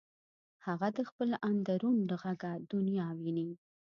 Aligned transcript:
هغه 0.65 0.87
د 0.97 0.99
خپل 1.09 1.29
اندرون 1.49 1.97
له 2.09 2.15
غږه 2.23 2.53
دنیا 2.73 3.07
ویني 3.21 3.49